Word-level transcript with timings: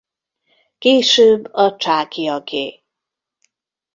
Később 0.77 1.49
a 1.53 1.75
Csákyaké. 1.77 2.83